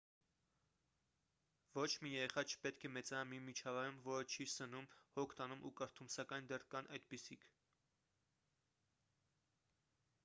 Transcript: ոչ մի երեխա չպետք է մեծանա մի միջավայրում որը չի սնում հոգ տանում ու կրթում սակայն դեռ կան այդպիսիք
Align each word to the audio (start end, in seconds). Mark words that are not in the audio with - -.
ոչ 1.79 1.83
մի 2.05 2.13
երեխա 2.13 2.43
չպետք 2.53 2.87
է 2.89 2.91
մեծանա 2.95 3.27
մի 3.33 3.39
միջավայրում 3.51 3.99
որը 4.07 4.25
չի 4.37 4.49
սնում 4.55 4.89
հոգ 5.19 5.37
տանում 5.41 5.63
ու 5.71 5.75
կրթում 5.83 6.11
սակայն 6.17 6.51
դեռ 6.53 6.67
կան 6.75 6.91
այդպիսիք 6.99 7.47